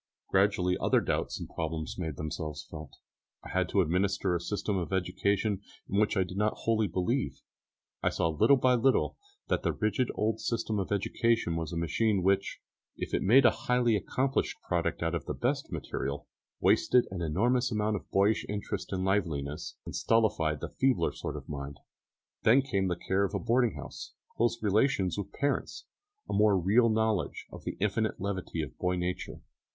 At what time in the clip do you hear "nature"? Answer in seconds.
28.95-29.41